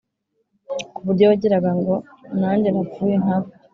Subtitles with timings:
[0.93, 1.93] kuburyo wagirango
[2.39, 3.49] najye napfuye nkabo